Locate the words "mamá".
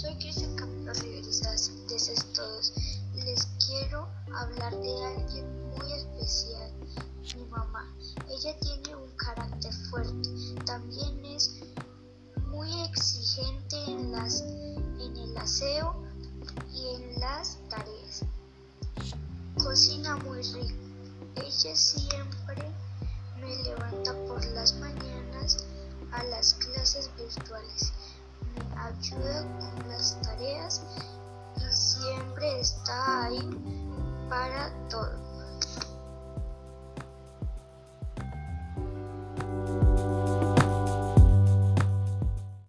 7.46-7.84